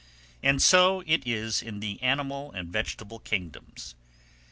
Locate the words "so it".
0.63-1.27